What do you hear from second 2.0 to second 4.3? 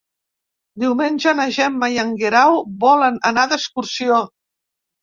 en Guerau volen anar d'excursió.